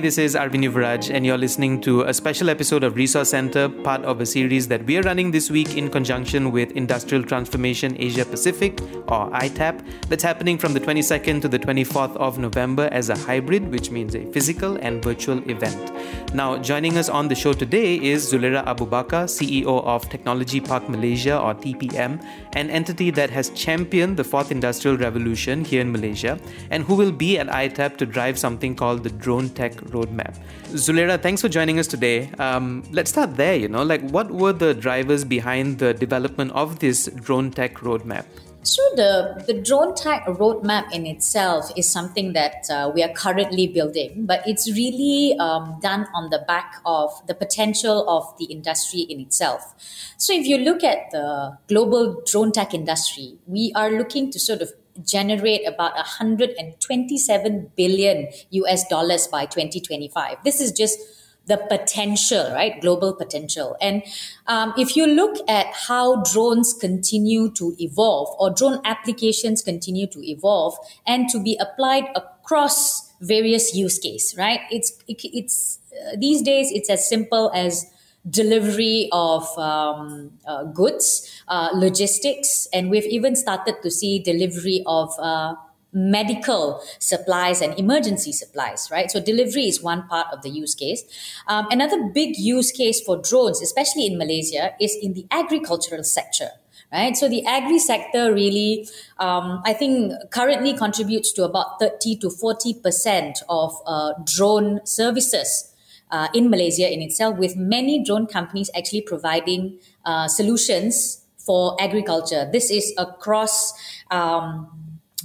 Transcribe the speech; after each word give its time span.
This 0.00 0.16
is 0.16 0.34
Arvin 0.34 0.64
Yuvaraj, 0.64 1.12
and 1.14 1.26
you're 1.26 1.36
listening 1.36 1.78
to 1.82 2.02
a 2.04 2.14
special 2.14 2.48
episode 2.48 2.84
of 2.84 2.96
Resource 2.96 3.28
Center, 3.28 3.68
part 3.68 4.02
of 4.02 4.22
a 4.22 4.24
series 4.24 4.66
that 4.68 4.82
we 4.86 4.96
are 4.96 5.02
running 5.02 5.30
this 5.30 5.50
week 5.50 5.76
in 5.76 5.90
conjunction 5.90 6.52
with 6.52 6.72
Industrial 6.72 7.22
Transformation 7.22 7.94
Asia 7.98 8.24
Pacific, 8.24 8.80
or 9.08 9.30
ITAP, 9.32 9.84
that's 10.08 10.22
happening 10.22 10.56
from 10.56 10.72
the 10.72 10.80
22nd 10.80 11.42
to 11.42 11.48
the 11.48 11.58
24th 11.58 12.16
of 12.16 12.38
November 12.38 12.88
as 12.92 13.10
a 13.10 13.14
hybrid, 13.14 13.70
which 13.70 13.90
means 13.90 14.14
a 14.14 14.24
physical 14.32 14.76
and 14.76 15.04
virtual 15.04 15.38
event. 15.50 15.92
Now, 16.34 16.56
joining 16.56 16.96
us 16.96 17.10
on 17.10 17.28
the 17.28 17.34
show 17.34 17.52
today 17.52 17.96
is 17.96 18.32
Dzuleira 18.32 18.66
Abu 18.66 18.86
Bakar, 18.86 19.24
CEO 19.24 19.84
of 19.84 20.08
Technology 20.08 20.60
Park 20.60 20.88
Malaysia, 20.88 21.38
or 21.38 21.54
TPM, 21.54 22.24
an 22.54 22.70
entity 22.70 23.10
that 23.10 23.28
has 23.28 23.50
championed 23.50 24.16
the 24.16 24.24
fourth 24.24 24.50
industrial 24.50 24.96
revolution 24.96 25.62
here 25.62 25.82
in 25.82 25.92
Malaysia, 25.92 26.40
and 26.70 26.84
who 26.84 26.94
will 26.94 27.12
be 27.12 27.38
at 27.38 27.48
ITAP 27.48 27.98
to 27.98 28.06
drive 28.06 28.38
something 28.38 28.74
called 28.74 29.04
the 29.04 29.10
Drone 29.10 29.50
Tech 29.50 29.74
roadmap. 29.90 30.36
Dzuleira, 30.68 31.20
thanks 31.20 31.40
for 31.40 31.48
joining 31.48 31.78
us 31.78 31.86
today. 31.86 32.30
Um, 32.38 32.84
let's 32.92 33.10
start 33.10 33.36
there. 33.36 33.56
You 33.56 33.68
know, 33.68 33.82
like 33.82 34.02
what 34.10 34.30
were 34.30 34.52
the 34.52 34.74
drivers 34.74 35.24
behind 35.24 35.78
the 35.78 35.92
development 35.94 36.52
of 36.52 36.78
this 36.78 37.06
drone 37.14 37.50
tech 37.50 37.76
roadmap? 37.76 38.24
So 38.62 38.82
the 38.94 39.42
the 39.46 39.54
drone 39.54 39.94
tech 39.94 40.26
roadmap 40.26 40.92
in 40.92 41.06
itself 41.06 41.72
is 41.76 41.90
something 41.90 42.34
that 42.34 42.68
uh, 42.68 42.90
we 42.94 43.02
are 43.02 43.08
currently 43.08 43.66
building, 43.66 44.26
but 44.26 44.46
it's 44.46 44.70
really 44.70 45.34
um, 45.38 45.78
done 45.80 46.06
on 46.14 46.28
the 46.28 46.44
back 46.46 46.76
of 46.84 47.10
the 47.26 47.34
potential 47.34 48.04
of 48.06 48.36
the 48.38 48.44
industry 48.44 49.00
in 49.00 49.18
itself. 49.18 49.74
So 50.18 50.34
if 50.34 50.46
you 50.46 50.58
look 50.58 50.84
at 50.84 51.10
the 51.10 51.56
global 51.68 52.22
drone 52.26 52.52
tech 52.52 52.74
industry, 52.74 53.38
we 53.46 53.72
are 53.74 53.90
looking 53.90 54.30
to 54.30 54.38
sort 54.38 54.60
of 54.60 54.72
generate 55.04 55.66
about 55.66 55.94
127 55.94 57.72
billion 57.76 58.28
US 58.50 58.88
dollars 58.88 59.26
by 59.26 59.46
2025. 59.46 60.38
This 60.44 60.60
is 60.60 60.72
just 60.72 60.98
the 61.46 61.56
potential, 61.56 62.50
right? 62.52 62.80
Global 62.80 63.14
potential. 63.14 63.76
And 63.80 64.02
um, 64.46 64.72
if 64.76 64.96
you 64.96 65.06
look 65.06 65.36
at 65.48 65.66
how 65.74 66.22
drones 66.22 66.72
continue 66.72 67.50
to 67.52 67.74
evolve 67.78 68.34
or 68.38 68.50
drone 68.50 68.80
applications 68.84 69.62
continue 69.62 70.06
to 70.08 70.20
evolve 70.22 70.76
and 71.06 71.28
to 71.30 71.42
be 71.42 71.58
applied 71.60 72.04
across 72.14 73.10
various 73.20 73.74
use 73.74 73.98
case, 73.98 74.36
right? 74.38 74.60
It's, 74.70 74.92
it, 75.08 75.20
it's, 75.24 75.78
uh, 75.92 76.16
these 76.18 76.42
days, 76.42 76.70
it's 76.72 76.88
as 76.88 77.08
simple 77.08 77.50
as 77.54 77.84
delivery 78.28 79.08
of 79.12 79.46
um, 79.58 80.32
uh, 80.46 80.64
goods, 80.64 81.42
uh, 81.48 81.70
logistics, 81.72 82.68
and 82.72 82.90
we've 82.90 83.06
even 83.06 83.34
started 83.34 83.76
to 83.82 83.90
see 83.90 84.18
delivery 84.18 84.82
of 84.86 85.10
uh, 85.18 85.54
medical 85.92 86.82
supplies 86.98 87.60
and 87.60 87.78
emergency 87.78 88.32
supplies, 88.32 88.88
right? 88.92 89.10
So 89.10 89.20
delivery 89.20 89.66
is 89.66 89.82
one 89.82 90.06
part 90.06 90.26
of 90.32 90.42
the 90.42 90.50
use 90.50 90.74
case. 90.74 91.02
Um, 91.48 91.66
another 91.70 92.10
big 92.12 92.36
use 92.36 92.70
case 92.70 93.00
for 93.00 93.16
drones, 93.16 93.60
especially 93.62 94.06
in 94.06 94.18
Malaysia, 94.18 94.74
is 94.80 94.96
in 95.00 95.14
the 95.14 95.26
agricultural 95.30 96.04
sector. 96.04 96.50
Right, 96.92 97.16
so 97.16 97.28
the 97.28 97.46
agri 97.46 97.78
sector 97.78 98.34
really, 98.34 98.88
um, 99.18 99.62
I 99.64 99.72
think, 99.74 100.12
currently 100.32 100.76
contributes 100.76 101.30
to 101.34 101.44
about 101.44 101.78
thirty 101.78 102.16
to 102.16 102.28
forty 102.28 102.74
percent 102.74 103.38
of 103.48 103.72
uh, 103.86 104.14
drone 104.24 104.80
services 104.84 105.69
uh, 106.10 106.28
in 106.34 106.50
Malaysia 106.50 106.90
in 106.92 107.02
itself, 107.02 107.38
with 107.38 107.56
many 107.56 108.02
drone 108.02 108.26
companies 108.26 108.70
actually 108.76 109.02
providing 109.02 109.78
uh, 110.04 110.28
solutions 110.28 111.24
for 111.38 111.76
agriculture. 111.80 112.48
This 112.52 112.70
is 112.70 112.92
across 112.98 113.72
um, 114.10 114.68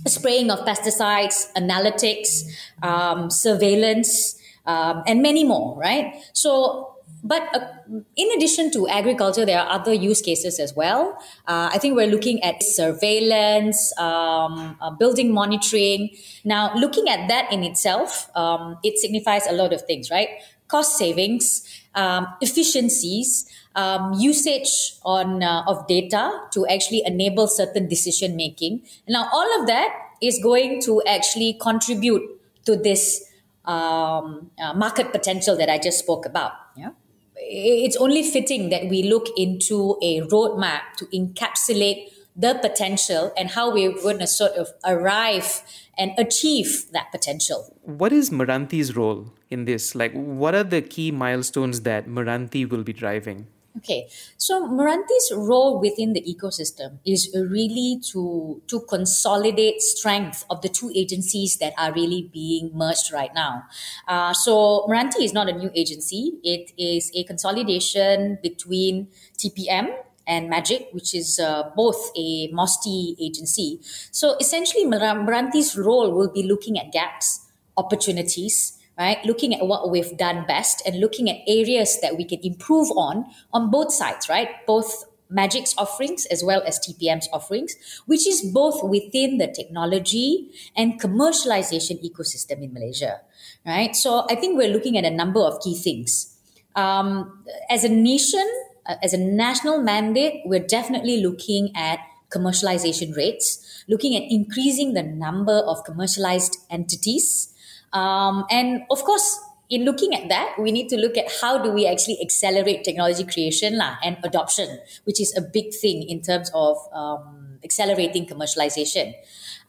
spraying 0.08 0.52
of 0.52 0.60
pesticides, 0.60 1.52
analytics, 1.54 2.44
um, 2.82 3.30
surveillance, 3.30 4.40
um, 4.66 5.04
and 5.08 5.22
many 5.22 5.44
more, 5.44 5.78
right? 5.78 6.16
So 6.34 6.96
but 7.26 7.42
uh, 7.56 7.68
in 8.16 8.32
addition 8.38 8.70
to 8.72 8.88
agriculture, 8.88 9.48
there 9.48 9.60
are 9.60 9.68
other 9.68 9.92
use 9.92 10.22
cases 10.22 10.60
as 10.60 10.76
well. 10.76 11.18
Uh, 11.48 11.72
I 11.74 11.80
think 11.80 11.96
we're 11.96 12.08
looking 12.08 12.42
at 12.44 12.62
surveillance, 12.62 13.92
um, 13.98 14.78
uh, 14.80 14.92
building 14.92 15.34
monitoring. 15.34 16.16
Now, 16.44 16.72
looking 16.76 17.10
at 17.10 17.28
that 17.30 17.52
in 17.52 17.64
itself, 17.64 18.30
um, 18.36 18.78
it 18.84 19.00
signifies 19.00 19.48
a 19.48 19.54
lot 19.54 19.74
of 19.74 19.82
things, 19.82 20.12
right? 20.12 20.30
Cost 20.68 20.98
savings, 20.98 21.64
um, 21.94 22.28
efficiencies, 22.42 23.48
um, 23.76 24.14
usage 24.14 24.96
on 25.04 25.44
uh, 25.44 25.64
of 25.68 25.86
data 25.88 26.32
to 26.52 26.66
actually 26.68 27.04
enable 27.06 27.48
certain 27.48 27.88
decision 27.88 28.36
making. 28.36 28.82
Now, 29.08 29.30
all 29.32 29.62
of 29.62 29.68
that 29.68 29.94
is 30.22 30.40
going 30.42 30.82
to 30.84 31.02
actually 31.08 31.58
contribute 31.62 32.24
to 32.66 32.76
this 32.76 33.24
um, 33.66 34.52
uh, 34.60 34.74
market 34.74 35.12
potential 35.12 35.58
that 35.58 35.70
I 35.70 35.78
just 35.78 36.00
spoke 36.00 36.26
about. 36.26 36.54
Yeah, 36.76 36.92
it's 37.38 37.98
only 37.98 38.24
fitting 38.24 38.70
that 38.70 38.90
we 38.90 39.04
look 39.04 39.28
into 39.38 39.98
a 40.02 40.22
roadmap 40.22 40.82
to 40.98 41.06
encapsulate 41.08 42.10
the 42.36 42.56
potential 42.62 43.32
and 43.38 43.52
how 43.52 43.72
we're 43.72 43.94
going 43.94 44.20
to 44.20 44.28
sort 44.28 44.54
of 44.54 44.70
arrive 44.84 45.64
and 45.98 46.12
achieve 46.18 46.92
that 46.92 47.12
potential. 47.12 47.74
What 47.82 48.12
is 48.12 48.30
MRANTI's 48.30 48.96
role 48.96 49.34
in 49.50 49.66
this? 49.66 49.96
Like, 49.96 50.14
what 50.14 50.54
are 50.54 50.64
the 50.64 50.82
key 50.82 51.12
milestones 51.12 51.82
that 51.82 52.08
MRANTI 52.08 52.70
will 52.70 52.84
be 52.84 52.94
driving? 52.94 53.48
Okay, 53.78 54.08
so 54.38 54.66
MRANTI's 54.68 55.34
role 55.36 55.82
within 55.82 56.14
the 56.14 56.22
ecosystem 56.22 57.00
is 57.06 57.30
really 57.36 58.00
to 58.12 58.62
to 58.68 58.80
consolidate 58.88 59.82
strength 59.82 60.46
of 60.50 60.62
the 60.62 60.70
two 60.70 60.94
agencies 60.96 61.58
that 61.58 61.74
are 61.78 61.92
really 61.92 62.30
being 62.32 62.72
merged 62.74 63.12
right 63.12 63.34
now. 63.36 63.64
Uh, 64.08 64.32
so 64.34 64.88
MRANTI 64.88 65.24
is 65.24 65.34
not 65.34 65.50
a 65.50 65.52
new 65.52 65.72
agency; 65.76 66.40
it 66.42 66.72
is 66.78 67.12
a 67.16 67.26
consolidation 67.26 68.40
between 68.42 69.10
TPM 69.38 69.92
and 70.28 70.50
Magic, 70.50 70.90
which 70.92 71.14
is 71.14 71.40
uh, 71.40 71.70
both 71.76 72.12
a 72.18 72.52
MOSTI 72.52 73.16
agency. 73.20 73.80
So 74.12 74.36
essentially, 74.40 74.86
MRANTI's 74.86 75.78
role 75.78 76.12
will 76.12 76.32
be 76.32 76.44
looking 76.44 76.80
at 76.80 76.92
gaps, 76.92 77.46
opportunities, 77.78 78.78
right? 78.98 79.24
Looking 79.26 79.54
at 79.54 79.66
what 79.68 79.90
we've 79.90 80.18
done 80.18 80.46
best 80.48 80.82
and 80.86 81.00
looking 81.00 81.30
at 81.30 81.38
areas 81.48 82.00
that 82.02 82.18
we 82.18 82.26
can 82.26 82.40
improve 82.44 82.90
on 82.96 83.26
on 83.54 83.70
both 83.70 83.94
sides, 83.94 84.30
right? 84.30 84.50
Both 84.66 85.06
Magic's 85.30 85.74
offerings 85.78 86.26
as 86.28 86.44
well 86.44 86.62
as 86.66 86.80
TPM's 86.80 87.28
offerings, 87.34 87.76
which 88.06 88.28
is 88.28 88.42
both 88.42 88.84
within 88.84 89.38
the 89.38 89.48
technology 89.48 90.52
and 90.76 91.00
commercialization 91.02 91.98
ecosystem 92.04 92.64
in 92.64 92.74
Malaysia, 92.74 93.22
right? 93.66 93.96
So 93.96 94.26
I 94.30 94.36
think 94.36 94.58
we're 94.58 94.72
looking 94.72 94.98
at 94.98 95.04
a 95.04 95.12
number 95.12 95.42
of 95.42 95.60
key 95.62 95.76
things. 95.76 96.38
Um, 96.76 97.44
as 97.70 97.84
a 97.84 97.90
nation, 97.90 98.46
uh, 98.86 98.96
as 99.04 99.14
a 99.14 99.18
national 99.18 99.82
mandate, 99.82 100.42
we're 100.46 100.66
definitely 100.66 101.22
looking 101.22 101.72
at 101.76 102.00
commercialization 102.30 103.16
rates, 103.16 103.84
looking 103.88 104.16
at 104.16 104.24
increasing 104.30 104.94
the 104.94 105.04
number 105.04 105.58
of 105.66 105.84
commercialized 105.84 106.58
entities. 106.70 107.54
Um, 107.94 108.46
and 108.50 108.84
of 108.92 109.04
course, 109.04 109.40
in 109.70 109.86
looking 109.86 110.14
at 110.14 110.30
that, 110.30 110.56
we 110.60 110.72
need 110.72 110.90
to 110.90 110.98
look 110.98 111.18
at 111.18 111.26
how 111.42 111.58
do 111.58 111.72
we 111.72 111.88
actually 111.88 112.20
accelerate 112.22 112.84
technology 112.84 113.24
creation 113.24 113.78
lah, 113.78 113.98
and 114.04 114.18
adoption, 114.24 114.80
which 115.06 115.20
is 115.20 115.36
a 115.36 115.42
big 115.42 115.74
thing 115.74 116.04
in 116.04 116.22
terms 116.22 116.52
of 116.54 116.78
um, 116.94 117.58
accelerating 117.64 118.26
commercialization. 118.26 119.14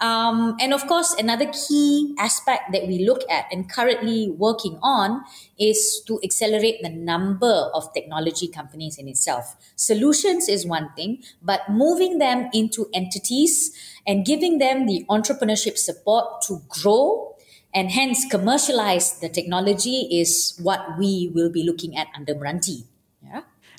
Um, 0.01 0.57
and 0.61 0.75
of 0.75 0.87
course, 0.87 1.15
another 1.15 1.47
key 1.47 2.15
aspect 2.19 2.73
that 2.73 2.87
we 2.87 3.07
look 3.07 3.23
at 3.31 3.47
and 3.51 3.71
currently 3.71 4.31
working 4.31 4.79
on 4.83 5.25
is 5.59 6.03
to 6.07 6.21
accelerate 6.23 6.83
the 6.83 6.91
number 6.91 7.71
of 7.73 7.93
technology 7.95 8.49
companies 8.49 8.99
in 8.99 9.09
itself. 9.09 9.57
Solutions 9.75 10.49
is 10.49 10.67
one 10.67 10.91
thing, 10.95 11.23
but 11.41 11.63
moving 11.71 12.19
them 12.19 12.51
into 12.53 12.89
entities 12.93 13.73
and 14.07 14.27
giving 14.27 14.59
them 14.59 14.87
the 14.87 15.05
entrepreneurship 15.09 15.79
support 15.79 16.43
to 16.47 16.61
grow 16.69 17.35
and 17.75 17.91
hence 17.91 18.27
commercialize 18.31 19.21
the 19.21 19.29
technology 19.29 20.09
is 20.11 20.59
what 20.63 20.99
we 20.99 21.31
will 21.35 21.51
be 21.51 21.63
looking 21.63 21.97
at 21.97 22.09
under 22.15 22.35
MRANTI. 22.35 22.85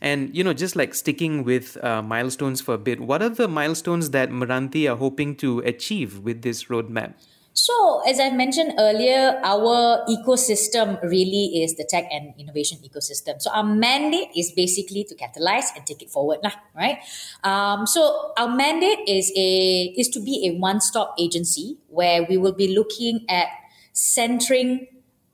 And 0.01 0.35
you 0.35 0.43
know, 0.43 0.53
just 0.53 0.75
like 0.75 0.93
sticking 0.93 1.43
with 1.43 1.77
uh, 1.83 2.01
milestones 2.01 2.61
for 2.61 2.75
a 2.75 2.77
bit, 2.77 3.01
what 3.01 3.21
are 3.21 3.29
the 3.29 3.47
milestones 3.47 4.11
that 4.11 4.29
MRANTI 4.29 4.91
are 4.91 4.97
hoping 4.97 5.35
to 5.37 5.59
achieve 5.59 6.19
with 6.19 6.41
this 6.41 6.65
roadmap? 6.65 7.13
So, 7.57 8.03
as 8.07 8.19
I 8.19 8.29
mentioned 8.29 8.75
earlier, 8.77 9.41
our 9.43 10.05
ecosystem 10.05 11.01
really 11.01 11.63
is 11.63 11.75
the 11.75 11.85
tech 11.89 12.05
and 12.11 12.35
innovation 12.37 12.77
ecosystem. 12.85 13.41
So, 13.41 13.49
our 13.49 13.63
mandate 13.63 14.29
is 14.37 14.51
basically 14.51 15.03
to 15.05 15.15
catalyze 15.15 15.73
and 15.75 15.83
take 15.83 16.03
it 16.03 16.11
forward, 16.11 16.37
lah, 16.43 16.53
right? 16.75 16.99
Um, 17.43 17.87
so, 17.87 18.31
our 18.37 18.47
mandate 18.47 19.09
is 19.09 19.33
a 19.35 19.91
is 19.97 20.07
to 20.09 20.19
be 20.21 20.45
a 20.45 20.59
one 20.59 20.79
stop 20.79 21.15
agency 21.17 21.77
where 21.89 22.23
we 22.29 22.37
will 22.37 22.53
be 22.53 22.77
looking 22.77 23.25
at 23.27 23.49
centering 23.91 24.85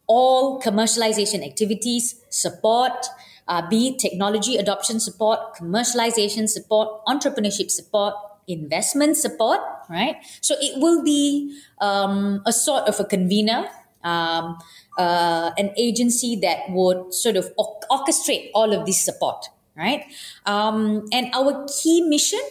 all 0.07 0.61
commercialization 0.61 1.43
activities, 1.45 2.23
support, 2.29 3.03
uh, 3.47 3.67
be 3.69 3.89
it 3.89 3.99
technology 3.99 4.57
adoption 4.57 4.99
support, 4.99 5.39
commercialization 5.55 6.47
support, 6.47 7.03
entrepreneurship 7.05 7.69
support, 7.69 8.13
investment 8.47 9.17
support, 9.17 9.59
right? 9.89 10.17
So 10.41 10.55
it 10.59 10.79
will 10.81 11.03
be 11.03 11.57
um, 11.79 12.41
a 12.45 12.53
sort 12.53 12.87
of 12.87 12.99
a 12.99 13.05
convener, 13.05 13.69
um, 14.03 14.57
uh, 14.97 15.51
an 15.57 15.71
agency 15.77 16.35
that 16.37 16.69
would 16.69 17.13
sort 17.13 17.35
of 17.35 17.49
orchestrate 17.57 18.51
all 18.53 18.73
of 18.73 18.85
this 18.85 19.03
support, 19.03 19.45
right? 19.75 20.03
Um, 20.45 21.07
and 21.11 21.33
our 21.33 21.65
key 21.81 22.01
mission 22.01 22.41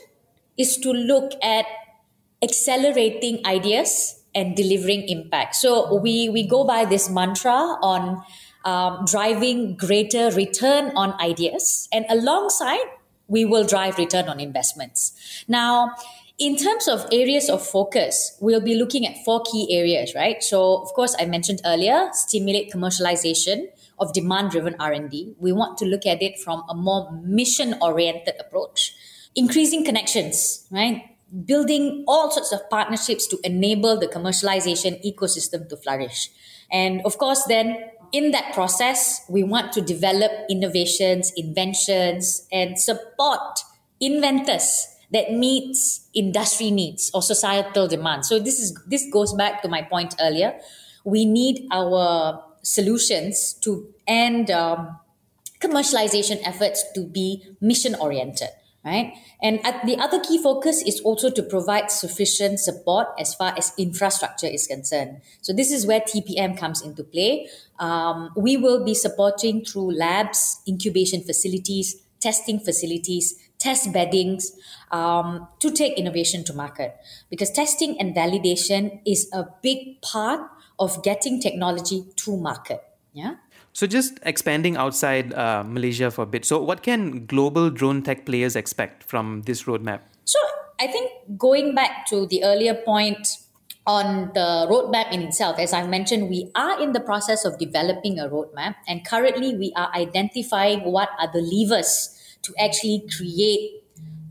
is 0.58 0.76
to 0.78 0.92
look 0.92 1.32
at 1.42 1.66
accelerating 2.42 3.44
ideas 3.46 4.18
and 4.34 4.56
delivering 4.56 5.08
impact. 5.08 5.54
So 5.56 6.00
we 6.00 6.28
we 6.28 6.46
go 6.46 6.64
by 6.64 6.84
this 6.84 7.10
mantra 7.10 7.52
on 7.82 8.22
um, 8.64 9.04
driving 9.04 9.76
greater 9.76 10.30
return 10.30 10.92
on 10.96 11.18
ideas, 11.20 11.88
and 11.92 12.04
alongside 12.08 12.84
we 13.28 13.44
will 13.44 13.64
drive 13.64 13.98
return 13.98 14.28
on 14.28 14.40
investments. 14.40 15.12
Now, 15.48 15.94
in 16.38 16.56
terms 16.56 16.88
of 16.88 17.06
areas 17.12 17.48
of 17.48 17.64
focus, 17.64 18.36
we'll 18.40 18.60
be 18.60 18.74
looking 18.74 19.06
at 19.06 19.16
four 19.24 19.42
key 19.42 19.68
areas, 19.70 20.14
right? 20.14 20.42
So, 20.42 20.82
of 20.82 20.88
course, 20.92 21.14
I 21.18 21.26
mentioned 21.26 21.60
earlier, 21.64 22.08
stimulate 22.12 22.72
commercialization 22.72 23.68
of 23.98 24.12
demand-driven 24.12 24.76
R&D. 24.80 25.36
We 25.38 25.52
want 25.52 25.78
to 25.78 25.84
look 25.84 26.04
at 26.04 26.22
it 26.22 26.38
from 26.40 26.64
a 26.68 26.74
more 26.74 27.12
mission-oriented 27.22 28.34
approach. 28.40 28.94
Increasing 29.34 29.84
connections, 29.84 30.66
right? 30.70 31.16
Building 31.46 32.04
all 32.08 32.30
sorts 32.30 32.52
of 32.52 32.68
partnerships 32.68 33.26
to 33.28 33.38
enable 33.44 33.98
the 33.98 34.08
commercialization 34.08 35.00
ecosystem 35.06 35.68
to 35.68 35.76
flourish. 35.76 36.28
And 36.72 37.02
of 37.04 37.18
course, 37.18 37.44
then 37.44 37.76
in 38.12 38.30
that 38.32 38.52
process, 38.52 39.24
we 39.28 39.42
want 39.42 39.72
to 39.72 39.80
develop 39.80 40.30
innovations, 40.48 41.32
inventions, 41.36 42.46
and 42.52 42.78
support 42.78 43.60
inventors 44.00 44.86
that 45.12 45.32
meets 45.32 46.08
industry 46.14 46.70
needs 46.70 47.10
or 47.14 47.22
societal 47.22 47.88
demand. 47.88 48.24
So 48.26 48.38
this 48.38 48.60
is 48.60 48.78
this 48.86 49.08
goes 49.12 49.34
back 49.34 49.62
to 49.62 49.68
my 49.68 49.82
point 49.82 50.14
earlier. 50.20 50.58
We 51.04 51.24
need 51.24 51.66
our 51.72 52.42
solutions 52.62 53.54
to 53.62 53.92
end 54.06 54.50
um, 54.50 54.98
commercialization 55.60 56.40
efforts 56.44 56.84
to 56.94 57.04
be 57.04 57.44
mission 57.60 57.94
oriented 57.94 58.48
right? 58.84 59.14
And 59.40 59.60
the 59.84 59.96
other 59.98 60.20
key 60.20 60.42
focus 60.42 60.82
is 60.82 61.00
also 61.00 61.30
to 61.30 61.42
provide 61.42 61.90
sufficient 61.90 62.60
support 62.60 63.08
as 63.18 63.34
far 63.34 63.54
as 63.56 63.72
infrastructure 63.78 64.46
is 64.46 64.66
concerned. 64.66 65.22
So 65.40 65.52
this 65.52 65.70
is 65.70 65.86
where 65.86 66.00
TPM 66.00 66.58
comes 66.58 66.82
into 66.82 67.04
play. 67.04 67.48
Um, 67.78 68.30
we 68.36 68.56
will 68.56 68.84
be 68.84 68.94
supporting 68.94 69.64
through 69.64 69.96
labs, 69.96 70.60
incubation 70.66 71.22
facilities, 71.22 72.02
testing 72.20 72.60
facilities, 72.60 73.38
test 73.58 73.92
beddings 73.92 74.52
um, 74.90 75.48
to 75.60 75.70
take 75.70 75.94
innovation 75.94 76.44
to 76.44 76.52
market. 76.52 76.96
Because 77.30 77.50
testing 77.50 77.98
and 78.00 78.14
validation 78.14 79.00
is 79.06 79.30
a 79.32 79.46
big 79.62 80.00
part 80.02 80.40
of 80.78 81.02
getting 81.02 81.40
technology 81.40 82.04
to 82.16 82.36
market. 82.36 82.82
Yeah. 83.12 83.34
So, 83.72 83.86
just 83.86 84.18
expanding 84.22 84.76
outside 84.76 85.32
uh, 85.32 85.64
Malaysia 85.64 86.10
for 86.10 86.22
a 86.22 86.26
bit. 86.26 86.44
So, 86.44 86.62
what 86.62 86.82
can 86.82 87.24
global 87.26 87.70
drone 87.70 88.02
tech 88.02 88.26
players 88.26 88.54
expect 88.54 89.04
from 89.04 89.42
this 89.42 89.64
roadmap? 89.64 90.00
So, 90.24 90.38
I 90.78 90.86
think 90.86 91.10
going 91.38 91.74
back 91.74 92.06
to 92.06 92.26
the 92.26 92.44
earlier 92.44 92.74
point 92.74 93.26
on 93.86 94.30
the 94.34 94.66
roadmap 94.68 95.10
in 95.10 95.22
itself, 95.22 95.58
as 95.58 95.72
I 95.72 95.86
mentioned, 95.86 96.28
we 96.28 96.50
are 96.54 96.80
in 96.80 96.92
the 96.92 97.00
process 97.00 97.44
of 97.44 97.58
developing 97.58 98.18
a 98.18 98.28
roadmap, 98.28 98.76
and 98.86 99.06
currently 99.06 99.56
we 99.56 99.72
are 99.74 99.90
identifying 99.94 100.84
what 100.84 101.08
are 101.18 101.32
the 101.32 101.40
levers 101.40 102.18
to 102.42 102.52
actually 102.60 103.08
create 103.16 103.81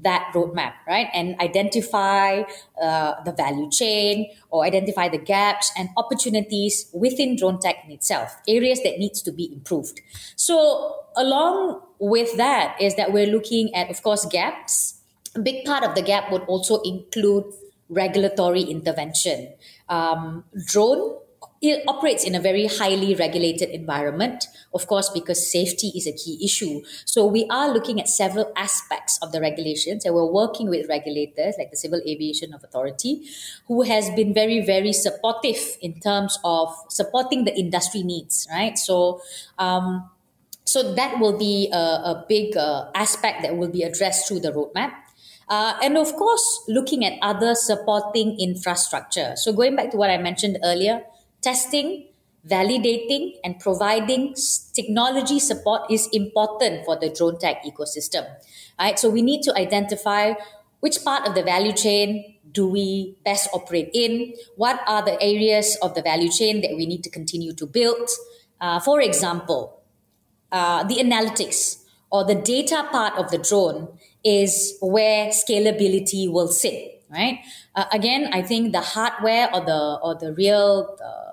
that 0.04 0.32
roadmap, 0.34 0.74
right? 0.88 1.08
And 1.14 1.40
identify 1.40 2.44
uh, 2.82 3.24
the 3.24 3.32
value 3.32 3.70
chain 3.70 4.32
or 4.50 4.64
identify 4.64 5.10
the 5.10 5.18
gaps 5.18 5.72
and 5.78 5.90
opportunities 5.98 6.90
within 6.94 7.36
drone 7.36 7.60
tech 7.60 7.78
in 7.86 7.92
itself, 7.92 8.36
areas 8.48 8.82
that 8.84 8.98
needs 8.98 9.22
to 9.24 9.32
be 9.32 9.52
improved. 9.52 10.02
So 10.36 10.96
along 11.16 11.82
with 12.00 12.38
that 12.38 12.78
is 12.80 12.96
that 12.96 13.14
we're 13.14 13.28
looking 13.28 13.74
at, 13.76 13.90
of 13.90 14.02
course, 14.04 14.26
gaps. 14.26 15.00
A 15.36 15.40
big 15.40 15.66
part 15.66 15.84
of 15.84 15.96
the 15.96 16.02
gap 16.02 16.32
would 16.32 16.44
also 16.44 16.82
include 16.82 17.46
regulatory 17.90 18.62
intervention. 18.62 19.54
Um, 19.88 20.46
drone 20.66 21.18
it 21.62 21.84
operates 21.88 22.24
in 22.24 22.34
a 22.34 22.40
very 22.40 22.66
highly 22.66 23.14
regulated 23.14 23.70
environment, 23.70 24.48
of 24.74 24.88
course, 24.88 25.10
because 25.10 25.52
safety 25.52 25.92
is 25.96 26.08
a 26.08 26.12
key 26.12 26.40
issue. 26.44 26.82
So 27.06 27.26
we 27.26 27.46
are 27.52 27.72
looking 27.72 28.02
at 28.02 28.10
several 28.10 28.52
aspects 28.56 29.20
of 29.22 29.32
the 29.32 29.40
regulations 29.40 30.04
and 30.04 30.16
we're 30.16 30.26
working 30.26 30.70
with 30.70 30.90
regulators 30.90 31.56
like 31.60 31.70
the 31.70 31.78
Civil 31.78 32.02
Aviation 32.08 32.54
Authority, 32.56 33.28
who 33.68 33.84
has 33.84 34.10
been 34.10 34.34
very, 34.34 34.66
very 34.66 34.92
supportive 34.92 35.78
in 35.82 36.00
terms 36.00 36.40
of 36.44 36.76
supporting 36.90 37.46
the 37.46 37.54
industry 37.54 38.02
needs, 38.02 38.48
right? 38.50 38.76
So, 38.76 39.22
um, 39.60 40.10
so 40.66 40.96
that 40.96 41.20
will 41.20 41.38
be 41.38 41.70
a, 41.72 41.78
a 41.78 42.26
big 42.28 42.58
uh, 42.58 42.90
aspect 42.96 43.44
that 43.44 43.56
will 43.56 43.70
be 43.70 43.84
addressed 43.84 44.28
through 44.28 44.40
the 44.40 44.52
roadmap. 44.52 44.94
Uh, 45.48 45.78
and 45.84 45.98
of 45.98 46.14
course, 46.16 46.64
looking 46.68 47.06
at 47.06 47.20
other 47.22 47.54
supporting 47.54 48.40
infrastructure. 48.40 49.34
So 49.36 49.54
going 49.54 49.76
back 49.76 49.92
to 49.92 49.98
what 49.98 50.10
I 50.10 50.18
mentioned 50.18 50.58
earlier, 50.64 51.04
testing, 51.42 52.08
validating, 52.48 53.36
and 53.44 53.60
providing 53.60 54.36
technology 54.74 55.40
support 55.40 55.90
is 55.92 56.08
important 56.14 56.86
for 56.86 56.98
the 56.98 57.10
drone 57.10 57.38
tech 57.40 57.64
ecosystem. 57.64 58.26
Right? 58.80 58.98
So 58.98 59.10
we 59.10 59.22
need 59.22 59.42
to 59.44 59.56
identify 59.58 60.34
which 60.80 61.04
part 61.04 61.28
of 61.28 61.36
the 61.36 61.44
value 61.44 61.74
chain 61.74 62.36
do 62.52 62.68
we 62.68 63.16
best 63.24 63.50
operate 63.54 63.90
in? 63.94 64.34
What 64.56 64.82
are 64.88 65.04
the 65.04 65.22
areas 65.22 65.78
of 65.82 65.96
the 65.96 66.02
value 66.02 66.30
chain 66.30 66.62
that 66.62 66.76
we 66.76 66.86
need 66.86 67.04
to 67.04 67.10
continue 67.10 67.54
to 67.54 67.66
build? 67.66 68.10
Uh, 68.60 68.80
for 68.80 69.00
example, 69.00 69.82
uh, 70.52 70.84
the 70.84 70.96
analytics 70.96 71.84
or 72.12 72.26
the 72.26 72.36
data 72.36 72.88
part 72.92 73.18
of 73.18 73.32
the 73.32 73.38
drone 73.38 73.88
is 74.24 74.78
where 74.82 75.30
scalability 75.30 76.32
will 76.32 76.48
sit 76.48 77.04
right 77.10 77.40
uh, 77.76 77.86
again 77.92 78.30
i 78.34 78.42
think 78.42 78.72
the 78.72 78.82
hardware 78.82 79.50
or 79.54 79.62
the 79.66 80.00
or 80.04 80.16
the 80.16 80.34
real 80.34 80.96
uh, 81.04 81.31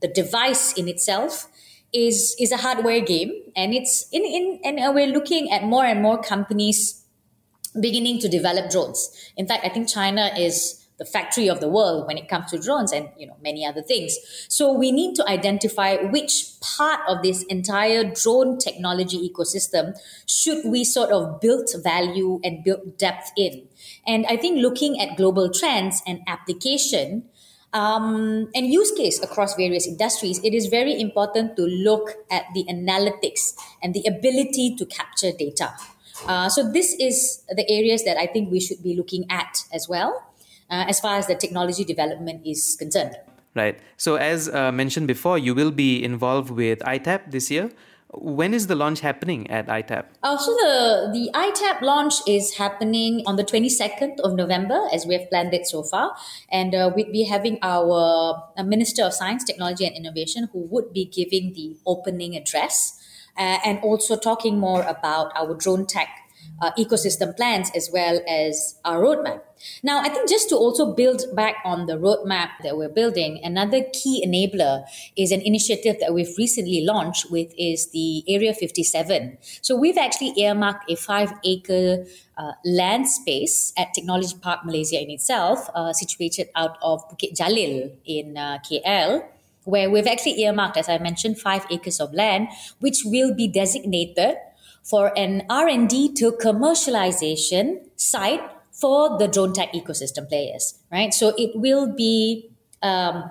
the 0.00 0.08
device 0.08 0.72
in 0.72 0.88
itself 0.88 1.48
is 1.92 2.36
is 2.38 2.52
a 2.52 2.58
hardware 2.58 3.00
game. 3.00 3.32
And 3.54 3.74
it's 3.74 4.08
in 4.12 4.24
in 4.24 4.60
and 4.64 4.78
uh, 4.78 4.92
we're 4.94 5.12
looking 5.12 5.50
at 5.50 5.64
more 5.64 5.84
and 5.84 6.02
more 6.02 6.20
companies 6.20 7.02
beginning 7.78 8.20
to 8.20 8.28
develop 8.28 8.70
drones. 8.70 9.10
In 9.36 9.46
fact 9.46 9.64
i 9.64 9.68
think 9.68 9.88
china 9.88 10.30
is 10.36 10.86
the 10.98 11.04
factory 11.04 11.48
of 11.48 11.60
the 11.60 11.68
world 11.68 12.06
when 12.06 12.16
it 12.16 12.28
comes 12.28 12.50
to 12.50 12.58
drones 12.58 12.90
and 12.90 13.08
you 13.18 13.26
know 13.26 13.36
many 13.42 13.66
other 13.66 13.82
things. 13.82 14.16
So 14.48 14.72
we 14.72 14.92
need 14.92 15.14
to 15.16 15.28
identify 15.28 15.96
which 15.96 16.58
part 16.60 17.00
of 17.08 17.22
this 17.22 17.42
entire 17.44 18.04
drone 18.04 18.58
technology 18.58 19.28
ecosystem 19.28 19.98
should 20.26 20.64
we 20.64 20.84
sort 20.84 21.10
of 21.10 21.40
build 21.40 21.68
value 21.82 22.40
and 22.42 22.64
build 22.64 22.98
depth 22.98 23.30
in. 23.36 23.68
And 24.06 24.26
i 24.26 24.36
think 24.36 24.58
looking 24.58 25.00
at 25.00 25.16
global 25.16 25.50
trends 25.50 26.02
and 26.06 26.20
application 26.26 27.28
um, 27.76 28.48
and 28.54 28.72
use 28.72 28.90
case 28.92 29.22
across 29.22 29.54
various 29.54 29.86
industries, 29.86 30.40
it 30.42 30.54
is 30.54 30.66
very 30.66 30.98
important 30.98 31.56
to 31.56 31.62
look 31.62 32.10
at 32.30 32.44
the 32.54 32.64
analytics 32.64 33.52
and 33.82 33.92
the 33.92 34.02
ability 34.08 34.74
to 34.76 34.86
capture 34.86 35.30
data. 35.30 35.74
Uh, 36.26 36.48
so 36.48 36.72
this 36.72 36.96
is 36.98 37.44
the 37.50 37.68
areas 37.68 38.02
that 38.04 38.16
I 38.16 38.26
think 38.26 38.50
we 38.50 38.60
should 38.60 38.82
be 38.82 38.96
looking 38.96 39.26
at 39.28 39.58
as 39.72 39.88
well, 39.88 40.24
uh, 40.70 40.86
as 40.88 41.00
far 41.00 41.16
as 41.16 41.26
the 41.26 41.34
technology 41.34 41.84
development 41.84 42.46
is 42.46 42.76
concerned. 42.78 43.14
Right. 43.54 43.78
So 43.98 44.16
as 44.16 44.48
uh, 44.48 44.72
mentioned 44.72 45.06
before, 45.06 45.36
you 45.38 45.54
will 45.54 45.70
be 45.70 46.02
involved 46.02 46.50
with 46.50 46.78
ITAP 46.80 47.30
this 47.30 47.50
year. 47.50 47.70
When 48.16 48.54
is 48.54 48.66
the 48.66 48.74
launch 48.74 49.00
happening 49.00 49.50
at 49.50 49.66
ITAP? 49.66 50.06
Uh, 50.22 50.36
so 50.38 50.52
the, 50.54 51.10
the 51.12 51.30
ITAP 51.34 51.82
launch 51.82 52.14
is 52.26 52.54
happening 52.56 53.22
on 53.26 53.36
the 53.36 53.44
22nd 53.44 54.20
of 54.20 54.34
November, 54.34 54.80
as 54.92 55.06
we 55.06 55.14
have 55.14 55.28
planned 55.28 55.52
it 55.52 55.66
so 55.66 55.82
far. 55.82 56.16
And 56.50 56.74
uh, 56.74 56.90
we'd 56.94 57.12
be 57.12 57.24
having 57.24 57.58
our 57.62 58.50
uh, 58.56 58.62
Minister 58.62 59.04
of 59.04 59.12
Science, 59.12 59.44
Technology 59.44 59.86
and 59.86 59.94
Innovation 59.94 60.48
who 60.52 60.60
would 60.70 60.92
be 60.92 61.04
giving 61.04 61.52
the 61.52 61.76
opening 61.86 62.36
address 62.36 62.98
uh, 63.36 63.58
and 63.64 63.78
also 63.80 64.16
talking 64.16 64.58
more 64.58 64.82
about 64.82 65.30
our 65.36 65.54
drone 65.54 65.86
tech 65.86 66.08
uh, 66.60 66.70
ecosystem 66.78 67.36
plans 67.36 67.70
as 67.74 67.90
well 67.92 68.20
as 68.28 68.78
our 68.84 69.00
roadmap. 69.00 69.42
Now, 69.82 70.00
I 70.00 70.08
think 70.08 70.28
just 70.28 70.48
to 70.50 70.56
also 70.56 70.94
build 70.94 71.24
back 71.34 71.56
on 71.64 71.86
the 71.86 71.94
roadmap 71.94 72.50
that 72.62 72.76
we're 72.76 72.88
building, 72.88 73.40
another 73.42 73.82
key 73.92 74.24
enabler 74.26 74.84
is 75.16 75.32
an 75.32 75.40
initiative 75.42 75.96
that 76.00 76.14
we've 76.14 76.34
recently 76.38 76.82
launched 76.84 77.30
with 77.30 77.52
is 77.58 77.90
the 77.90 78.24
Area 78.28 78.54
57. 78.54 79.38
So 79.62 79.76
we've 79.76 79.98
actually 79.98 80.34
earmarked 80.36 80.90
a 80.90 80.96
five 80.96 81.32
acre 81.44 82.04
uh, 82.36 82.52
land 82.64 83.08
space 83.08 83.72
at 83.76 83.94
Technology 83.94 84.36
Park 84.40 84.64
Malaysia 84.64 85.00
in 85.00 85.10
itself, 85.10 85.68
uh, 85.74 85.92
situated 85.92 86.48
out 86.54 86.76
of 86.82 87.08
Bukit 87.08 87.36
Jalil 87.36 87.92
in 88.04 88.36
uh, 88.36 88.58
KL 88.58 89.22
where 89.66 89.90
we've 89.90 90.06
actually 90.06 90.40
earmarked, 90.42 90.76
as 90.76 90.88
I 90.88 90.98
mentioned, 90.98 91.40
five 91.40 91.66
acres 91.70 91.98
of 91.98 92.14
land, 92.14 92.48
which 92.78 93.02
will 93.04 93.34
be 93.34 93.48
designated 93.48 94.36
for 94.84 95.12
an 95.18 95.42
R&D 95.50 96.14
to 96.14 96.30
commercialization 96.32 97.80
site 97.96 98.40
for 98.80 99.18
the 99.18 99.26
drone 99.26 99.52
tech 99.52 99.72
ecosystem 99.72 100.28
players, 100.28 100.78
right? 100.92 101.12
So 101.14 101.32
it 101.38 101.52
will 101.54 101.86
be 101.94 102.50
um, 102.82 103.30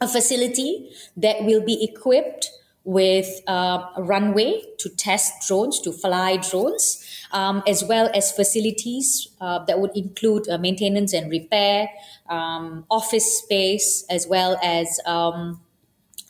a 0.00 0.08
facility 0.08 0.90
that 1.16 1.44
will 1.44 1.62
be 1.62 1.84
equipped 1.84 2.50
with 2.84 3.42
uh, 3.46 3.84
a 3.96 4.02
runway 4.02 4.62
to 4.78 4.88
test 4.88 5.46
drones, 5.46 5.80
to 5.80 5.92
fly 5.92 6.38
drones, 6.38 7.04
um, 7.30 7.62
as 7.66 7.84
well 7.84 8.10
as 8.14 8.32
facilities 8.32 9.28
uh, 9.40 9.62
that 9.66 9.78
would 9.78 9.94
include 9.94 10.48
uh, 10.48 10.56
maintenance 10.56 11.12
and 11.12 11.30
repair, 11.30 11.90
um, 12.30 12.84
office 12.90 13.38
space, 13.42 14.04
as 14.08 14.26
well 14.26 14.58
as 14.62 14.98
um, 15.04 15.60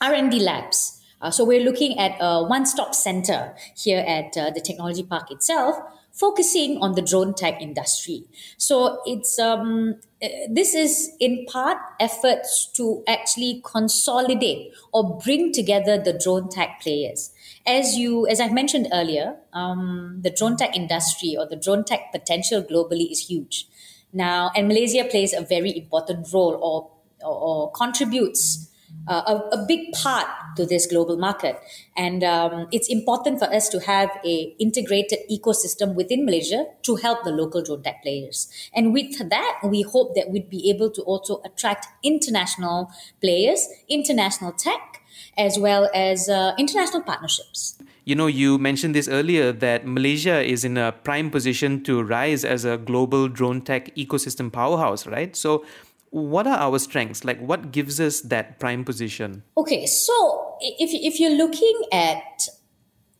R&D 0.01 0.39
labs. 0.39 1.01
Uh, 1.21 1.31
so 1.31 1.45
we're 1.45 1.63
looking 1.63 1.97
at 1.97 2.17
a 2.19 2.43
one-stop 2.43 2.93
center 2.93 3.55
here 3.77 4.03
at 4.05 4.35
uh, 4.35 4.49
the 4.49 4.59
technology 4.59 5.03
park 5.03 5.31
itself, 5.31 5.77
focusing 6.11 6.77
on 6.77 6.93
the 6.93 7.01
drone 7.01 7.33
tech 7.33 7.61
industry. 7.61 8.25
So 8.57 9.01
it's 9.05 9.39
um, 9.39 9.95
uh, 10.21 10.27
this 10.49 10.73
is 10.75 11.11
in 11.19 11.45
part 11.45 11.77
efforts 11.99 12.69
to 12.73 13.03
actually 13.07 13.61
consolidate 13.65 14.73
or 14.93 15.17
bring 15.17 15.51
together 15.51 15.97
the 15.97 16.13
drone 16.13 16.49
tech 16.49 16.81
players. 16.81 17.31
As 17.65 17.95
you, 17.97 18.27
as 18.27 18.39
I 18.39 18.49
mentioned 18.49 18.87
earlier, 18.91 19.35
um, 19.53 20.19
the 20.21 20.29
drone 20.29 20.57
tech 20.57 20.75
industry 20.75 21.35
or 21.37 21.47
the 21.47 21.55
drone 21.55 21.83
tech 21.83 22.11
potential 22.11 22.61
globally 22.61 23.11
is 23.11 23.27
huge. 23.27 23.67
Now, 24.13 24.51
and 24.55 24.67
Malaysia 24.67 25.05
plays 25.05 25.33
a 25.33 25.41
very 25.41 25.75
important 25.77 26.27
role 26.33 26.55
or, 26.61 26.91
or, 27.25 27.35
or 27.35 27.71
contributes 27.71 28.70
uh, 29.07 29.21
a, 29.27 29.57
a, 29.57 29.65
big 29.67 29.91
part 29.93 30.27
to 30.55 30.65
this 30.65 30.85
global 30.85 31.17
market. 31.17 31.59
And 31.97 32.23
um, 32.23 32.67
it's 32.71 32.89
important 32.89 33.39
for 33.39 33.45
us 33.45 33.67
to 33.69 33.79
have 33.79 34.09
a 34.25 34.55
integrated 34.59 35.19
ecosystem 35.29 35.95
within 35.95 36.25
Malaysia 36.25 36.65
to 36.83 36.95
help 36.97 37.23
the 37.23 37.31
local 37.31 37.61
drone 37.63 37.83
tech 37.83 38.03
players. 38.03 38.49
And 38.73 38.93
with 38.93 39.17
that, 39.29 39.59
we 39.63 39.81
hope 39.81 40.15
that 40.15 40.29
we'd 40.29 40.49
be 40.49 40.69
able 40.69 40.91
to 40.91 41.01
also 41.03 41.41
attract 41.43 41.87
international 42.03 42.91
players, 43.21 43.67
international 43.89 44.51
tech, 44.51 45.01
as 45.37 45.57
well 45.57 45.89
as 45.93 46.29
uh, 46.29 46.53
international 46.57 47.01
partnerships. 47.01 47.77
You 48.03 48.15
know, 48.15 48.27
you 48.27 48.57
mentioned 48.57 48.95
this 48.95 49.07
earlier 49.07 49.51
that 49.51 49.85
Malaysia 49.85 50.41
is 50.41 50.65
in 50.65 50.77
a 50.77 50.91
prime 50.91 51.29
position 51.29 51.83
to 51.83 52.01
rise 52.01 52.43
as 52.43 52.65
a 52.65 52.77
global 52.77 53.27
drone 53.27 53.61
tech 53.61 53.95
ecosystem 53.95 54.51
powerhouse, 54.51 55.05
right? 55.05 55.35
So, 55.35 55.63
what 56.11 56.45
are 56.45 56.57
our 56.57 56.77
strengths? 56.77 57.23
Like, 57.23 57.39
what 57.39 57.71
gives 57.71 57.99
us 57.99 58.21
that 58.21 58.59
prime 58.59 58.83
position? 58.83 59.43
Okay, 59.57 59.85
so 59.85 60.57
if, 60.59 60.91
if 60.93 61.19
you're 61.19 61.35
looking 61.35 61.81
at 61.91 62.47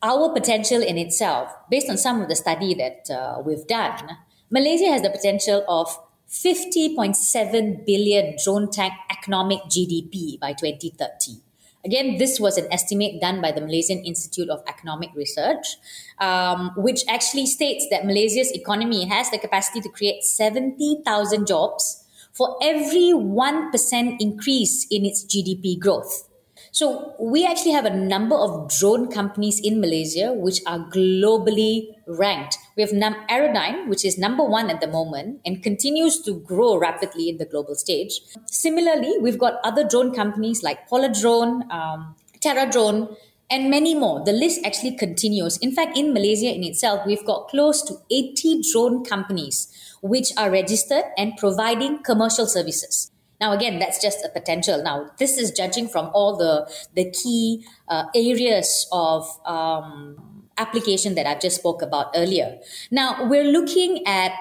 our 0.04 0.32
potential 0.34 0.82
in 0.82 0.98
itself, 0.98 1.50
based 1.70 1.90
on 1.90 1.98
some 1.98 2.22
of 2.22 2.28
the 2.28 2.36
study 2.36 2.74
that 2.76 3.10
uh, 3.10 3.42
we've 3.42 3.66
done, 3.68 4.18
Malaysia 4.50 4.88
has 4.88 5.02
the 5.02 5.10
potential 5.10 5.64
of 5.70 5.88
50.7 6.30 7.86
billion 7.86 8.36
drone 8.44 8.70
tech 8.70 8.92
economic 9.10 9.60
GDP 9.70 10.40
by 10.40 10.52
2030. 10.54 11.42
Again, 11.84 12.18
this 12.18 12.40
was 12.40 12.58
an 12.58 12.68
estimate 12.72 13.20
done 13.22 13.42
by 13.42 13.52
the 13.52 13.62
Malaysian 13.62 14.00
Institute 14.04 14.50
of 14.50 14.62
Economic 14.68 15.10
Research, 15.16 15.78
um, 16.20 16.72
which 16.76 17.02
actually 17.10 17.48
states 17.48 17.88
that 17.90 18.06
Malaysia's 18.06 18.52
economy 18.52 19.08
has 19.08 19.32
the 19.32 19.40
capacity 19.40 19.82
to 19.82 19.90
create 19.90 20.24
70,000 20.24 21.48
jobs 21.48 22.01
for 22.34 22.58
every 22.62 23.12
1% 23.14 24.16
increase 24.20 24.88
in 24.90 25.06
its 25.06 25.26
GDP 25.26 25.80
growth. 25.80 26.28
So 26.72 27.16
we 27.20 27.46
actually 27.46 27.72
have 27.72 27.86
a 27.86 27.96
number 27.96 28.36
of 28.36 28.70
drone 28.70 29.12
companies 29.12 29.60
in 29.60 29.82
Malaysia 29.82 30.32
which 30.32 30.62
are 30.66 30.80
globally 30.80 31.96
ranked. 32.08 32.58
We 32.78 32.82
have 32.84 32.94
Num- 32.94 33.26
Aerodyne, 33.30 33.88
which 33.88 34.06
is 34.06 34.18
number 34.18 34.44
one 34.44 34.70
at 34.70 34.80
the 34.80 34.88
moment 34.88 35.42
and 35.46 35.62
continues 35.62 36.22
to 36.22 36.34
grow 36.34 36.78
rapidly 36.78 37.28
in 37.28 37.38
the 37.38 37.46
global 37.46 37.76
stage. 37.76 38.22
Similarly, 38.46 39.18
we've 39.20 39.38
got 39.38 39.60
other 39.64 39.84
drone 39.88 40.14
companies 40.14 40.64
like 40.64 40.88
Poladrone, 40.88 41.70
um, 41.72 42.16
Terra 42.40 42.70
Drone, 42.72 43.18
and 43.50 43.70
many 43.70 43.94
more. 43.94 44.24
The 44.24 44.32
list 44.32 44.62
actually 44.66 44.96
continues. 44.96 45.58
In 45.58 45.74
fact, 45.74 45.98
in 45.98 46.14
Malaysia 46.14 46.56
in 46.56 46.64
itself, 46.64 47.06
we've 47.06 47.26
got 47.26 47.50
close 47.50 47.82
to 47.84 47.96
80 48.10 48.62
drone 48.72 49.04
companies 49.04 49.68
which 50.02 50.32
are 50.38 50.52
registered 50.52 51.06
and 51.18 51.38
providing 51.38 52.04
commercial 52.04 52.46
services. 52.46 53.12
Now, 53.40 53.54
again, 53.54 53.80
that's 53.80 54.00
just 54.02 54.24
a 54.24 54.30
potential. 54.30 54.84
Now, 54.84 55.10
this 55.18 55.38
is 55.38 55.52
judging 55.52 55.88
from 55.88 56.12
all 56.14 56.38
the, 56.38 56.72
the 56.94 57.10
key 57.12 57.66
uh, 57.88 58.06
areas 58.14 58.88
of 58.92 59.28
um, 59.46 60.44
application 60.58 61.16
that 61.16 61.26
I've 61.26 61.42
just 61.42 61.58
spoke 61.58 61.82
about 61.82 62.12
earlier. 62.16 62.60
Now, 62.92 63.28
we're 63.28 63.52
looking 63.52 64.06
at 64.06 64.32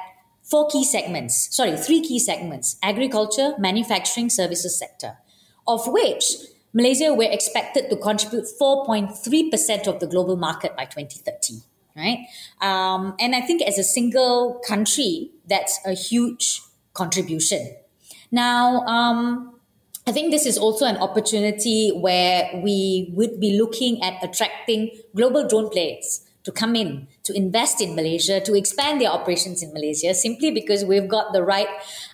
four 0.42 0.68
key 0.68 0.84
segments, 0.84 1.48
sorry, 1.54 1.76
three 1.78 2.02
key 2.02 2.18
segments, 2.18 2.76
agriculture, 2.82 3.54
manufacturing, 3.58 4.28
services 4.28 4.78
sector, 4.78 5.16
of 5.66 5.86
which 5.86 6.24
Malaysia, 6.72 7.12
we're 7.12 7.32
expected 7.32 7.90
to 7.90 7.96
contribute 7.96 8.44
4.3% 8.60 9.88
of 9.88 9.98
the 9.98 10.06
global 10.06 10.36
market 10.36 10.76
by 10.76 10.84
2030 10.84 11.62
right? 11.96 12.26
Um, 12.60 13.14
and 13.18 13.34
I 13.34 13.40
think 13.40 13.62
as 13.62 13.78
a 13.78 13.84
single 13.84 14.60
country, 14.66 15.30
that's 15.48 15.78
a 15.84 15.92
huge 15.92 16.62
contribution. 16.94 17.76
Now, 18.30 18.80
um, 18.86 19.54
I 20.06 20.12
think 20.12 20.30
this 20.30 20.46
is 20.46 20.56
also 20.58 20.86
an 20.86 20.96
opportunity 20.96 21.90
where 21.90 22.50
we 22.62 23.12
would 23.14 23.38
be 23.38 23.58
looking 23.58 24.02
at 24.02 24.22
attracting 24.22 24.90
global 25.14 25.46
drone 25.46 25.68
players 25.68 26.26
to 26.44 26.50
come 26.52 26.74
in, 26.74 27.06
to 27.24 27.36
invest 27.36 27.80
in 27.80 27.94
Malaysia, 27.94 28.40
to 28.40 28.54
expand 28.54 29.00
their 29.00 29.10
operations 29.10 29.62
in 29.62 29.72
Malaysia, 29.72 30.14
simply 30.14 30.50
because 30.50 30.84
we've 30.84 31.08
got 31.08 31.32
the 31.32 31.42
right 31.42 31.68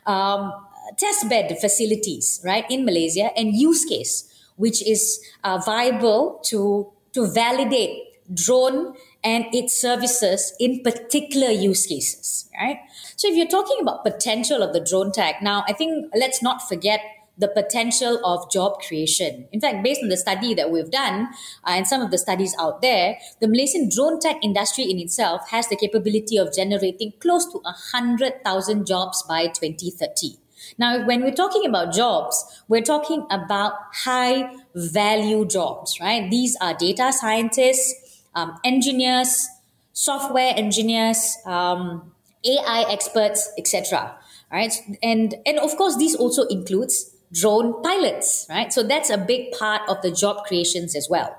um, 0.06 0.52
test 0.98 1.28
bed 1.28 1.56
facilities, 1.60 2.40
right, 2.44 2.64
in 2.70 2.84
Malaysia 2.84 3.30
and 3.38 3.54
use 3.54 3.84
case, 3.84 4.28
which 4.56 4.86
is 4.86 5.20
uh, 5.44 5.58
viable 5.58 6.40
to 6.44 6.90
to 7.12 7.26
validate 7.32 8.02
drone 8.34 8.92
and 9.26 9.52
its 9.52 9.78
services 9.78 10.54
in 10.60 10.84
particular 10.84 11.48
use 11.48 11.84
cases, 11.84 12.48
right? 12.56 12.78
So 13.16 13.26
if 13.28 13.34
you're 13.34 13.48
talking 13.48 13.78
about 13.80 14.04
potential 14.04 14.62
of 14.62 14.72
the 14.72 14.80
drone 14.80 15.10
tech, 15.10 15.42
now 15.42 15.64
I 15.66 15.72
think 15.72 16.12
let's 16.14 16.42
not 16.42 16.66
forget 16.68 17.00
the 17.36 17.48
potential 17.48 18.24
of 18.24 18.50
job 18.52 18.80
creation. 18.80 19.48
In 19.52 19.60
fact, 19.60 19.82
based 19.82 20.00
on 20.00 20.10
the 20.10 20.16
study 20.16 20.54
that 20.54 20.70
we've 20.70 20.90
done 20.90 21.28
uh, 21.64 21.70
and 21.70 21.86
some 21.86 22.00
of 22.00 22.12
the 22.12 22.18
studies 22.18 22.54
out 22.58 22.82
there, 22.82 23.18
the 23.40 23.48
Malaysian 23.48 23.90
drone 23.92 24.20
tech 24.20 24.36
industry 24.44 24.84
in 24.84 25.00
itself 25.00 25.50
has 25.50 25.66
the 25.68 25.76
capability 25.76 26.38
of 26.38 26.54
generating 26.54 27.12
close 27.20 27.44
to 27.46 27.58
100,000 27.58 28.86
jobs 28.86 29.24
by 29.28 29.48
2030. 29.48 30.38
Now, 30.78 31.04
when 31.04 31.22
we're 31.22 31.34
talking 31.34 31.66
about 31.66 31.92
jobs, 31.92 32.62
we're 32.68 32.82
talking 32.82 33.26
about 33.30 33.74
high 33.92 34.54
value 34.74 35.46
jobs, 35.46 35.98
right? 36.00 36.30
These 36.30 36.56
are 36.60 36.74
data 36.74 37.12
scientists, 37.12 38.05
um, 38.36 38.56
engineers, 38.62 39.48
software 39.92 40.52
engineers, 40.54 41.36
um, 41.46 42.12
AI 42.44 42.84
experts, 42.88 43.50
etc. 43.58 44.14
Right, 44.52 44.72
and 45.02 45.34
and 45.44 45.58
of 45.58 45.76
course, 45.76 45.96
this 45.96 46.14
also 46.14 46.46
includes 46.46 47.16
drone 47.32 47.82
pilots. 47.82 48.46
Right, 48.48 48.72
so 48.72 48.84
that's 48.84 49.10
a 49.10 49.18
big 49.18 49.50
part 49.52 49.82
of 49.88 50.02
the 50.02 50.12
job 50.12 50.44
creations 50.44 50.94
as 50.94 51.08
well. 51.10 51.34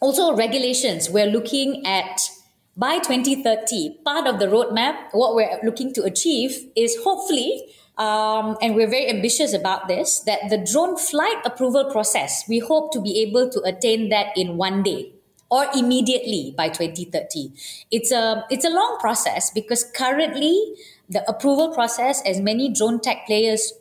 Also, 0.00 0.36
regulations. 0.36 1.10
We're 1.10 1.26
looking 1.26 1.84
at 1.84 2.20
by 2.76 2.98
2030, 2.98 4.02
part 4.04 4.28
of 4.28 4.38
the 4.38 4.46
roadmap, 4.46 5.08
what 5.12 5.34
we're 5.34 5.58
looking 5.64 5.94
to 5.94 6.02
achieve 6.04 6.70
is 6.76 6.94
hopefully 7.02 7.64
um, 7.96 8.58
and 8.60 8.74
we're 8.74 8.90
very 8.90 9.08
ambitious 9.08 9.54
about 9.54 9.88
this, 9.88 10.20
that 10.20 10.50
the 10.50 10.58
drone 10.58 10.98
flight 10.98 11.38
approval 11.46 11.90
process, 11.90 12.44
we 12.46 12.58
hope 12.58 12.92
to 12.92 13.00
be 13.00 13.22
able 13.22 13.48
to 13.48 13.62
attain 13.62 14.10
that 14.10 14.36
in 14.36 14.58
one 14.58 14.82
day 14.82 15.15
or 15.50 15.66
immediately 15.74 16.54
by 16.56 16.68
2030. 16.68 17.52
It's 17.90 18.10
a 18.10 18.44
it's 18.50 18.64
a 18.64 18.70
long 18.70 18.98
process 19.00 19.50
because 19.50 19.84
currently 19.94 20.74
the 21.08 21.28
approval 21.28 21.72
process, 21.72 22.22
as 22.22 22.40
many 22.40 22.72
drone 22.72 23.00
tech 23.00 23.26
players 23.26 23.72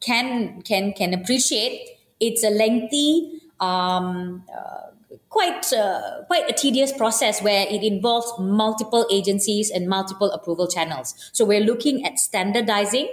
can 0.00 0.62
can 0.62 0.92
can 0.92 1.12
appreciate, 1.12 1.98
it's 2.20 2.44
a 2.44 2.50
lengthy, 2.50 3.40
um, 3.58 4.44
uh, 4.54 4.90
quite 5.28 5.72
uh, 5.72 6.22
quite 6.26 6.48
a 6.48 6.52
tedious 6.52 6.92
process 6.92 7.42
where 7.42 7.66
it 7.68 7.82
involves 7.82 8.32
multiple 8.38 9.06
agencies 9.10 9.70
and 9.70 9.88
multiple 9.88 10.30
approval 10.30 10.68
channels. 10.68 11.14
So 11.32 11.44
we're 11.44 11.64
looking 11.64 12.04
at 12.04 12.18
standardizing. 12.18 13.08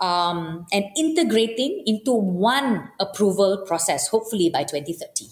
Um, 0.00 0.66
and 0.72 0.84
integrating 0.98 1.84
into 1.86 2.12
one 2.12 2.90
approval 2.98 3.64
process, 3.64 4.08
hopefully 4.08 4.50
by 4.50 4.64
2030. 4.64 5.26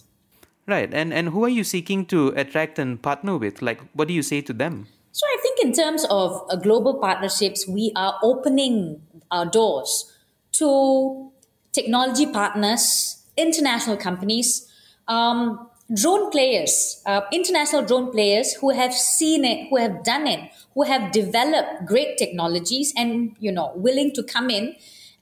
Right. 0.66 0.92
And 0.92 1.12
and 1.12 1.30
who 1.30 1.44
are 1.44 1.48
you 1.48 1.64
seeking 1.64 2.06
to 2.06 2.28
attract 2.36 2.78
and 2.78 3.02
partner 3.02 3.36
with? 3.36 3.62
Like 3.62 3.80
what 3.94 4.08
do 4.08 4.14
you 4.14 4.22
say 4.22 4.40
to 4.42 4.52
them? 4.52 4.86
So 5.12 5.26
I 5.26 5.36
think 5.42 5.60
in 5.60 5.72
terms 5.72 6.06
of 6.08 6.46
uh, 6.48 6.56
global 6.56 6.94
partnerships, 6.94 7.68
we 7.68 7.92
are 7.96 8.18
opening 8.22 9.02
our 9.30 9.44
doors 9.44 10.12
to 10.52 11.30
technology 11.72 12.26
partners 12.26 13.22
international 13.36 13.96
companies, 13.96 14.68
um, 15.08 15.68
drone 15.94 16.30
players, 16.30 17.02
uh, 17.06 17.22
international 17.32 17.82
drone 17.82 18.10
players 18.10 18.54
who 18.54 18.70
have 18.70 18.92
seen 18.92 19.44
it, 19.44 19.68
who 19.70 19.76
have 19.76 20.04
done 20.04 20.26
it, 20.26 20.50
who 20.74 20.82
have 20.82 21.12
developed 21.12 21.86
great 21.86 22.18
technologies, 22.18 22.92
and 22.96 23.34
you 23.40 23.52
know, 23.52 23.72
willing 23.74 24.12
to 24.12 24.22
come 24.22 24.50
in 24.50 24.74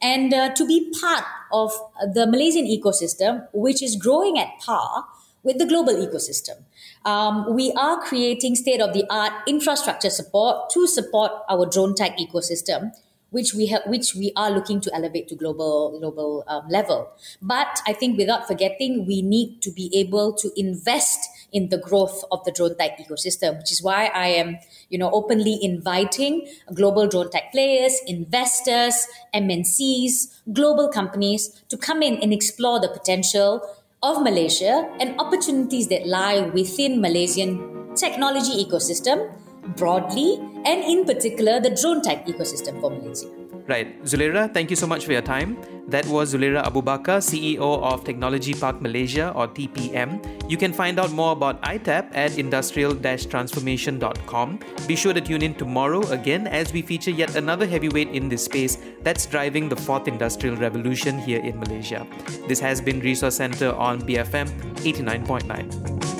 and 0.02 0.32
uh, 0.32 0.52
to 0.54 0.66
be 0.66 0.92
part 1.00 1.24
of 1.52 1.72
the 2.14 2.26
Malaysian 2.26 2.66
ecosystem, 2.66 3.46
which 3.52 3.82
is 3.82 3.96
growing 3.96 4.38
at 4.38 4.48
par 4.60 5.06
with 5.42 5.58
the 5.58 5.66
global 5.66 5.94
ecosystem. 5.94 6.64
Um, 7.04 7.54
we 7.54 7.72
are 7.72 8.00
creating 8.00 8.56
state 8.56 8.80
of 8.80 8.92
the 8.92 9.04
art 9.10 9.32
infrastructure 9.46 10.10
support 10.10 10.70
to 10.70 10.86
support 10.86 11.32
our 11.48 11.66
drone 11.66 11.94
tech 11.94 12.18
ecosystem 12.18 12.92
which 13.30 13.54
we 13.54 13.66
have, 13.66 13.82
which 13.86 14.14
we 14.14 14.32
are 14.36 14.50
looking 14.50 14.80
to 14.80 14.94
elevate 14.94 15.28
to 15.28 15.34
global 15.34 15.98
global 15.98 16.44
um, 16.46 16.68
level. 16.68 17.10
But 17.40 17.80
I 17.86 17.92
think 17.92 18.18
without 18.18 18.46
forgetting, 18.46 19.06
we 19.06 19.22
need 19.22 19.62
to 19.62 19.70
be 19.70 19.90
able 19.94 20.34
to 20.34 20.50
invest 20.56 21.30
in 21.52 21.68
the 21.68 21.78
growth 21.78 22.22
of 22.30 22.44
the 22.44 22.52
drone 22.52 22.76
tech 22.76 22.98
ecosystem, 22.98 23.58
which 23.58 23.72
is 23.72 23.82
why 23.82 24.06
I 24.06 24.28
am, 24.28 24.58
you 24.88 24.98
know, 24.98 25.10
openly 25.10 25.58
inviting 25.62 26.46
global 26.74 27.08
drone 27.08 27.30
tech 27.30 27.50
players, 27.52 27.98
investors, 28.06 29.06
MNCs, 29.34 30.42
global 30.52 30.88
companies 30.88 31.62
to 31.68 31.76
come 31.76 32.02
in 32.02 32.16
and 32.18 32.32
explore 32.32 32.80
the 32.80 32.88
potential 32.88 33.62
of 34.02 34.22
Malaysia 34.22 34.88
and 34.98 35.18
opportunities 35.20 35.88
that 35.88 36.06
lie 36.06 36.40
within 36.40 37.00
Malaysian 37.00 37.94
technology 37.94 38.64
ecosystem 38.64 39.28
broadly 39.76 40.38
and 40.64 40.82
in 40.84 41.04
particular 41.04 41.60
the 41.60 41.70
drone 41.70 42.00
tech 42.00 42.26
ecosystem 42.26 42.80
for 42.80 42.90
Malaysia. 42.90 43.28
Right. 43.68 44.02
Dzuleira, 44.02 44.52
thank 44.52 44.70
you 44.70 44.76
so 44.76 44.86
much 44.86 45.04
for 45.04 45.12
your 45.12 45.22
time. 45.22 45.56
That 45.90 46.06
was 46.06 46.32
Dzuleira 46.32 46.64
Abu 46.64 46.80
Bakar, 46.82 47.18
CEO 47.18 47.82
of 47.82 48.04
Technology 48.04 48.54
Park 48.54 48.80
Malaysia 48.80 49.32
or 49.34 49.48
TPM. 49.48 50.22
You 50.48 50.56
can 50.56 50.72
find 50.72 51.00
out 51.00 51.10
more 51.10 51.32
about 51.32 51.60
ITAP 51.62 52.14
at 52.14 52.38
industrial-transformation.com. 52.38 54.60
Be 54.86 54.94
sure 54.94 55.12
to 55.12 55.20
tune 55.20 55.42
in 55.42 55.54
tomorrow 55.54 56.06
again 56.14 56.46
as 56.46 56.72
we 56.72 56.82
feature 56.82 57.10
yet 57.10 57.34
another 57.34 57.66
heavyweight 57.66 58.10
in 58.10 58.28
this 58.28 58.44
space 58.44 58.78
that's 59.02 59.26
driving 59.26 59.68
the 59.68 59.74
fourth 59.74 60.06
industrial 60.06 60.54
revolution 60.54 61.18
here 61.18 61.42
in 61.42 61.58
Malaysia. 61.58 62.06
This 62.46 62.60
has 62.60 62.80
been 62.80 63.00
Resource 63.00 63.34
Center 63.34 63.74
on 63.74 64.00
BFM 64.00 64.46
89.9. 64.86 66.19